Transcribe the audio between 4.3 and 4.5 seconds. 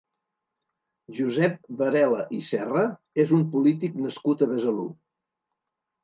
a